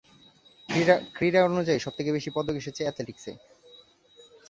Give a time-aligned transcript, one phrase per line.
[1.15, 3.33] ক্রীড়া-অনুযায়ী, সবথেকে বেশি পদক এসেছে অ্যাথলেটিক্স-এ।